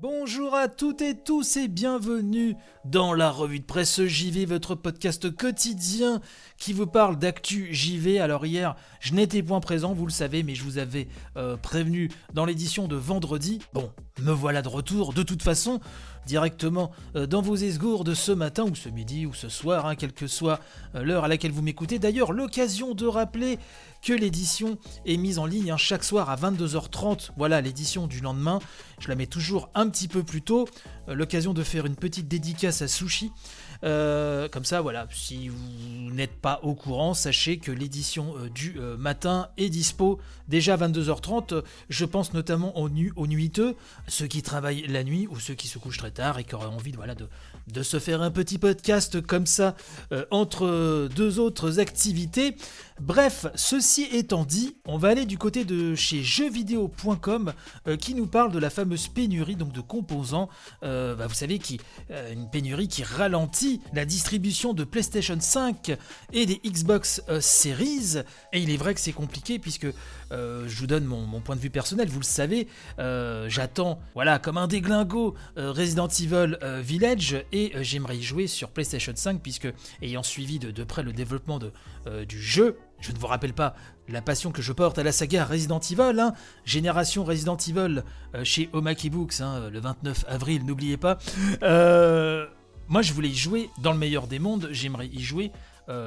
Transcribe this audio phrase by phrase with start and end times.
[0.00, 5.30] Bonjour à toutes et tous et bienvenue dans la revue de presse JV, votre podcast
[5.30, 6.20] quotidien
[6.58, 8.18] qui vous parle d'actu JV.
[8.18, 11.06] Alors hier, je n'étais point présent, vous le savez, mais je vous avais
[11.36, 13.60] euh, prévenu dans l'édition de vendredi.
[13.72, 15.78] Bon, me voilà de retour de toute façon
[16.26, 20.12] directement euh, dans vos esgourdes ce matin ou ce midi ou ce soir, hein, quelle
[20.12, 20.60] que soit
[20.94, 21.98] euh, l'heure à laquelle vous m'écoutez.
[21.98, 23.58] D'ailleurs, l'occasion de rappeler
[24.02, 27.30] que l'édition est mise en ligne hein, chaque soir à 22h30.
[27.36, 28.58] Voilà l'édition du lendemain.
[28.98, 30.68] Je la mets toujours un petit peu plus tôt.
[31.08, 33.32] Euh, l'occasion de faire une petite dédicace à Sushi.
[33.84, 39.68] Comme ça, voilà, si vous n'êtes pas au courant, sachez que l'édition du matin est
[39.68, 41.62] dispo déjà à 22h30.
[41.88, 43.76] Je pense notamment aux, nu aux nuiteux,
[44.08, 46.66] ceux qui travaillent la nuit ou ceux qui se couchent très tard et qui auraient
[46.66, 49.74] envie de, voilà, de, se faire un petit podcast comme ça
[50.12, 52.56] euh, entre deux autres activités.
[53.00, 57.52] Bref, ceci étant dit, on va aller du côté de chez jeuxvideo.com
[57.86, 60.48] euh, qui nous parle de la fameuse pénurie donc de composants.
[60.82, 61.80] Euh, bah, vous savez qui
[62.32, 65.96] une pénurie qui ralentit la distribution de PlayStation 5
[66.32, 68.18] et des Xbox Series.
[68.52, 69.86] Et il est vrai que c'est compliqué puisque
[70.30, 72.08] je vous donne mon, point de vue personnel.
[72.08, 72.68] Vous le savez,
[72.98, 79.12] j'attends voilà comme un déglingo Resident Evil Village et euh, j'aimerais y jouer sur PlayStation
[79.14, 79.68] 5 puisque
[80.02, 81.58] ayant suivi de, près le développement
[82.06, 83.74] euh, du jeu, je ne vous rappelle pas
[84.08, 86.32] la passion que je porte à la saga Resident Evil, hein,
[86.64, 88.02] génération Resident Evil
[88.34, 91.18] euh, chez Omaki Books hein, le 29 avril, n'oubliez pas.
[91.60, 95.52] moi je voulais y jouer dans le meilleur des mondes, j'aimerais y jouer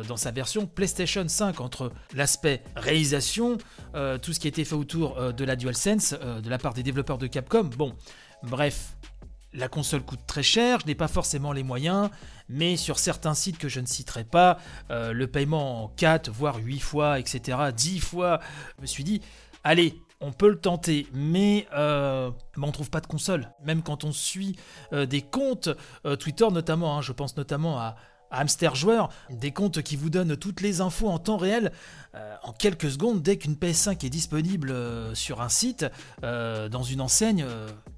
[0.08, 3.60] dans sa version PlayStation 5 entre l'aspect réalisation,
[4.24, 7.20] tout ce qui a été fait autour de la DualSense de la part des développeurs
[7.20, 7.70] de Capcom.
[7.78, 7.94] Bon,
[8.42, 8.96] bref,
[9.54, 12.10] la console coûte très cher, je n'ai pas forcément les moyens,
[12.50, 14.60] mais sur certains sites que je ne citerai pas,
[14.92, 18.40] euh, le paiement en 4, voire 8 fois, etc., 10 fois,
[18.78, 19.22] je me suis dit,
[19.64, 23.52] allez, on peut le tenter, mais, euh, on ne trouve pas de console.
[23.64, 24.56] Même quand on suit
[24.92, 25.70] euh, des comptes
[26.20, 27.96] Twitter notamment, hein, je pense notamment à,
[28.32, 31.72] Hamster Joueur, des comptes qui vous donnent toutes les infos en temps réel,
[32.16, 35.86] euh, en quelques secondes, dès qu'une PS5 est disponible euh, sur un site,
[36.24, 37.46] euh, dans une enseigne,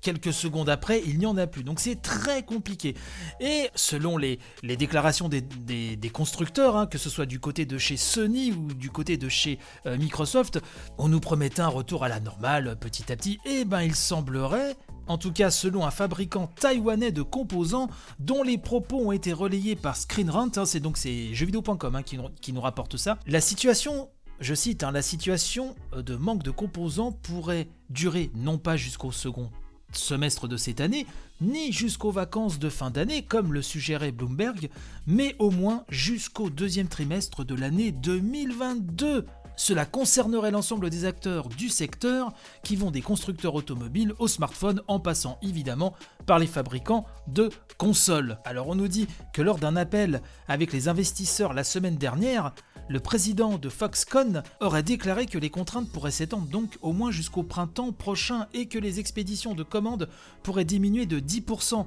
[0.02, 1.64] quelques secondes après, il n'y en a plus.
[1.64, 2.96] Donc c'est très compliqué.
[3.40, 8.52] Et selon les, déclarations des, constructeurs, hein, que ce soit du côté de chez Sony
[8.52, 10.60] ou du côté de chez Microsoft,
[10.98, 13.40] on nous promettait un retour à la normale petit à petit.
[13.46, 14.76] Et eh ben il semblerait
[15.10, 17.90] en tout cas selon un fabricant taïwanais de composants
[18.20, 22.62] dont les propos ont été relayés par ScreenRant, hein, c'est donc jeuxvideo.com hein, qui, nous
[22.62, 23.20] rapporte ça.
[23.28, 24.10] La situation,
[24.40, 29.12] je cite, hein, la situation euh, de manque de composants pourrait durer non pas jusqu'au
[29.12, 29.50] second
[29.92, 31.08] semestre de cette année,
[31.42, 34.70] ni jusqu'aux vacances de fin d'année, comme le suggérait Bloomberg,
[35.08, 39.26] mais au moins jusqu'au deuxième trimestre de l'année 2022.
[39.60, 42.32] Cela concernerait l'ensemble des acteurs du secteur
[42.64, 45.94] qui vont des constructeurs automobiles aux smartphones en passant évidemment
[46.26, 48.38] par les fabricants de consoles.
[48.46, 52.54] Alors on nous dit que lors d'un appel avec les investisseurs la semaine dernière,
[52.90, 57.44] le président de Foxconn aurait déclaré que les contraintes pourraient s'étendre donc au moins jusqu'au
[57.44, 60.10] printemps prochain et que les expéditions de commandes
[60.44, 61.86] pourraient diminuer de 10%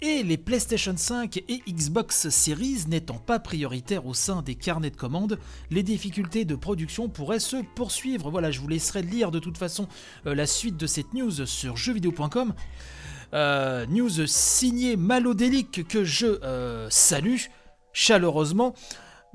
[0.00, 4.96] et les PlayStation 5 et Xbox Series n'étant pas prioritaires au sein des carnets de
[4.96, 5.38] commandes,
[5.70, 8.30] les difficultés de production pourraient se poursuivre.
[8.30, 9.88] Voilà, je vous laisserai lire de toute façon
[10.26, 12.54] euh, la suite de cette news sur jeuxvideo.com.
[13.34, 17.36] Euh, news signée Malodélique que je euh, salue
[17.92, 18.74] chaleureusement.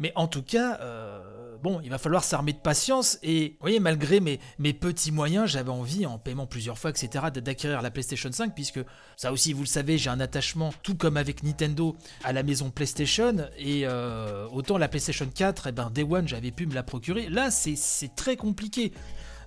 [0.04, 1.22] Mais en tout cas, euh,
[1.64, 3.18] bon, il va falloir s'armer de patience.
[3.24, 4.38] Et vous voyez, malgré mes,
[4.74, 8.82] petits moyens, j'avais envie, en paiement plusieurs fois, etc., d'acquérir la PlayStation 5, puisque
[9.16, 12.70] ça aussi, vous le savez, j'ai un attachement, tout comme avec Nintendo, à la maison
[12.70, 13.48] PlayStation.
[13.58, 16.84] Et euh, autant la PlayStation 4, et eh ben, Day One, j'avais pu me la
[16.84, 17.30] procurer.
[17.30, 18.92] Là, c'est très compliqué.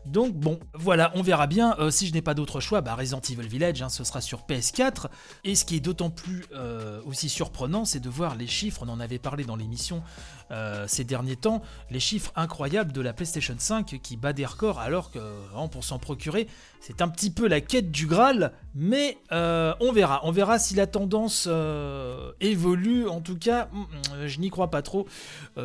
[0.07, 1.75] Donc bon, voilà, on verra bien.
[1.79, 4.43] Euh, si je n'ai pas d'autre choix, bah, Resident Evil Village, hein, ce sera sur
[4.43, 5.07] PS4.
[5.45, 8.89] Et ce qui est d'autant plus euh, aussi surprenant, c'est de voir les chiffres, on
[8.89, 10.03] en avait parlé dans l'émission
[10.53, 11.61] euh, ces derniers temps,
[11.91, 15.19] les chiffres incroyables de la PlayStation 5 qui bat des records alors que
[15.57, 16.47] hein, pour s'en procurer,
[16.79, 20.21] c'est un petit peu la quête du Graal, mais on verra.
[20.23, 21.49] On verra si la tendance
[22.41, 23.09] évolue.
[23.09, 25.07] En tout cas, mm, mm, je n'y crois pas trop,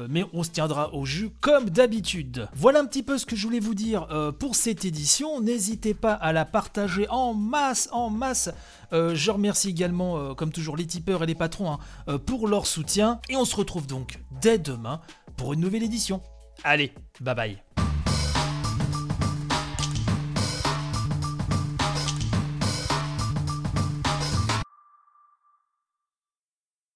[0.09, 2.49] mais on se tiendra au jus comme d'habitude.
[2.55, 5.41] Voilà un petit peu ce que je voulais vous dire pour cette édition.
[5.41, 8.49] N'hésitez pas à la partager en masse, en masse.
[8.93, 12.47] Euh, je remercie également, euh, comme toujours, les tipeurs et les patrons hein, euh, pour
[12.47, 13.19] leur soutien.
[13.29, 15.01] Et on se retrouve donc dès demain
[15.37, 16.21] pour une nouvelle édition.
[16.63, 17.70] Allez, bye bye.